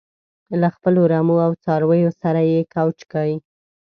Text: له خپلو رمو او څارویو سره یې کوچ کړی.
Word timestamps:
له 0.61 0.67
خپلو 0.75 1.01
رمو 1.11 1.35
او 1.45 1.51
څارویو 1.63 2.11
سره 2.21 2.39
یې 2.51 2.59
کوچ 2.73 2.97
کړی. 3.11 3.35